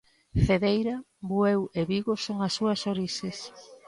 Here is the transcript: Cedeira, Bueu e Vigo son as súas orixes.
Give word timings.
Cedeira, 0.45 0.95
Bueu 1.29 1.61
e 1.79 1.81
Vigo 1.91 2.13
son 2.25 2.37
as 2.47 2.53
súas 2.57 2.81
orixes. 2.93 3.37